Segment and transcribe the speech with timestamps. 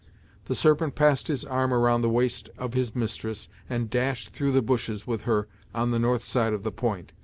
[0.45, 4.63] The Serpent passed his arm round the waist of his mistress and dashed through the
[4.63, 7.11] bushes with her, on the north side of the point.